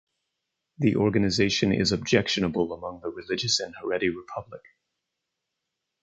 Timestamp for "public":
4.33-4.63